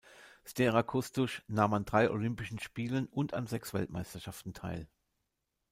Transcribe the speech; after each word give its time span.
Stera-Kustusz 0.47 1.43
nahm 1.47 1.75
an 1.75 1.85
drei 1.85 2.09
Olympischen 2.09 2.57
Spielen 2.57 3.05
und 3.05 3.35
an 3.35 3.45
sechs 3.45 3.71
Weltmeisterschaften 3.71 4.55
teil. 4.55 4.87